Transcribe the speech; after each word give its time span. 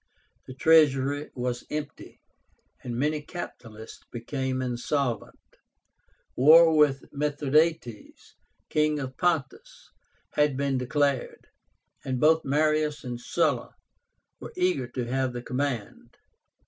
The 0.47 0.55
treasury 0.55 1.29
was 1.35 1.63
empty, 1.69 2.19
and 2.83 2.97
many 2.97 3.21
capitalists 3.21 3.99
became 4.11 4.59
insolvent. 4.59 5.37
War 6.35 6.75
with 6.75 7.03
Mithradátes, 7.13 8.33
King 8.69 8.97
of 8.99 9.15
Pontus, 9.15 9.91
had 10.33 10.57
been 10.57 10.79
declared, 10.79 11.45
and 12.03 12.19
both 12.19 12.43
Marius 12.43 13.03
and 13.03 13.19
Sulla 13.21 13.75
were 14.39 14.53
eager 14.57 14.87
to 14.87 15.05
have 15.05 15.33
the 15.33 15.43
command. 15.43 16.17